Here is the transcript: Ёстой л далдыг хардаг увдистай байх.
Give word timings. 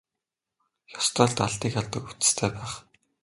Ёстой 0.99 1.27
л 1.29 1.35
далдыг 1.37 1.71
хардаг 1.75 2.03
увдистай 2.09 2.49
байх. 2.57 2.73